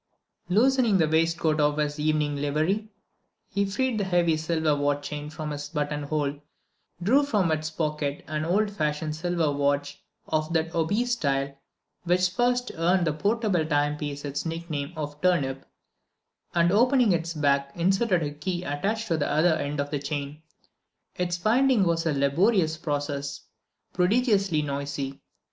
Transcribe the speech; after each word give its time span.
Loosening 0.49 0.97
the 0.97 1.07
waistcoat 1.07 1.59
of 1.59 1.77
his 1.77 1.99
evening 1.99 2.35
livery, 2.37 2.89
he 3.51 3.65
freed 3.67 3.99
the 3.99 4.03
heavy 4.03 4.35
silver 4.35 4.75
watchchain 4.75 5.29
from 5.29 5.53
its 5.53 5.69
buttonhole, 5.69 6.39
drew 7.03 7.23
from 7.23 7.51
its 7.51 7.69
pocket 7.69 8.25
an 8.27 8.43
old 8.43 8.71
fashioned 8.71 9.15
silver 9.15 9.51
watch 9.51 10.01
of 10.27 10.51
that 10.53 10.73
obese 10.73 11.11
style 11.11 11.55
which 12.03 12.31
first 12.31 12.71
earned 12.77 13.05
the 13.05 13.13
portable 13.13 13.63
timepiece 13.63 14.25
its 14.25 14.43
nickname 14.43 14.91
of 14.97 15.21
"turnip," 15.21 15.67
and 16.55 16.71
opening 16.71 17.11
its 17.11 17.35
back 17.35 17.71
inserted 17.77 18.23
a 18.23 18.31
key 18.31 18.63
attached 18.63 19.07
to 19.07 19.17
the 19.17 19.29
other 19.31 19.53
end 19.53 19.79
of 19.79 19.91
the 19.91 19.99
chain. 19.99 20.41
Its 21.15 21.45
winding 21.45 21.83
was 21.83 22.07
a 22.07 22.11
laborious 22.13 22.75
process, 22.75 23.41
prodigiously 23.93 24.63
noisy. 24.63 25.21